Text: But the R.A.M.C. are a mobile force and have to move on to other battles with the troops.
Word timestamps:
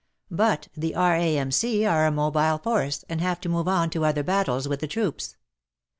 But 0.31 0.67
the 0.73 0.95
R.A.M.C. 0.95 1.85
are 1.85 2.07
a 2.07 2.11
mobile 2.11 2.57
force 2.57 3.05
and 3.07 3.21
have 3.21 3.39
to 3.41 3.49
move 3.49 3.67
on 3.67 3.91
to 3.91 4.03
other 4.03 4.23
battles 4.23 4.67
with 4.67 4.79
the 4.79 4.87
troops. 4.87 5.37